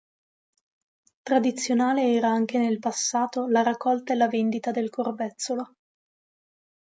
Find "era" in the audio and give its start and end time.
2.15-2.27